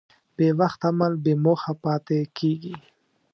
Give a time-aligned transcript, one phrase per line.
[0.35, 2.75] بېوخت عمل بېموخه پاتې کېږي.